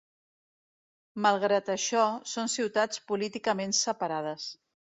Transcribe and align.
Malgrat 1.25 1.69
això, 1.75 2.07
són 2.33 2.51
ciutats 2.55 3.05
políticament 3.13 3.79
separades. 3.83 4.51